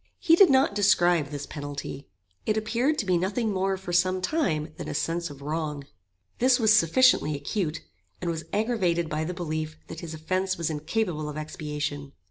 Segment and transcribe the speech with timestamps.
[0.17, 2.09] He did not describe this penalty.
[2.47, 5.83] It appeared to be nothing more for some time than a sense of wrong.
[6.39, 7.81] This was sufficiently acute,
[8.19, 12.13] and was aggravated by the belief that his offence was incapable of expiation.